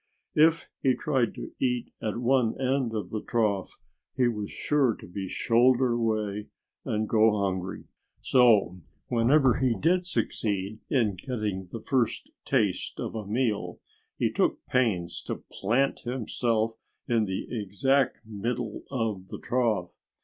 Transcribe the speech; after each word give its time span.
If 0.33 0.67
he 0.81 0.95
tried 0.95 1.35
to 1.35 1.51
eat 1.59 1.93
at 2.01 2.17
one 2.17 2.59
end 2.59 2.91
of 2.95 3.11
the 3.11 3.21
trough 3.21 3.77
he 4.17 4.27
was 4.27 4.49
sure 4.49 4.95
to 4.95 5.05
be 5.05 5.27
shouldered 5.27 5.93
away 5.93 6.47
and 6.83 7.07
go 7.07 7.39
hungry. 7.43 7.83
So 8.19 8.81
whenever 9.09 9.57
he 9.59 9.75
did 9.79 10.07
succeed 10.07 10.79
in 10.89 11.17
getting 11.17 11.67
the 11.71 11.81
first 11.83 12.31
taste 12.45 12.99
of 12.99 13.13
a 13.13 13.27
meal 13.27 13.79
he 14.17 14.31
took 14.31 14.65
pains 14.65 15.21
to 15.27 15.35
plant 15.51 15.99
himself 15.99 16.79
in 17.07 17.25
the 17.25 17.45
exact 17.61 18.21
middle 18.25 18.81
of 18.89 19.27
the 19.27 19.37
trough. 19.37 19.97